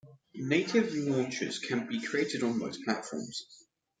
Native 0.33 0.95
launchers 0.95 1.59
can 1.59 1.85
be 1.85 2.01
created 2.01 2.41
on 2.41 2.57
most 2.57 2.83
platforms. 2.83 3.45